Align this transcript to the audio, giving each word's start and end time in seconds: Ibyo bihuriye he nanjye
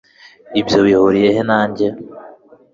Ibyo 0.59 0.79
bihuriye 0.85 1.29
he 1.35 1.41
nanjye 1.49 1.85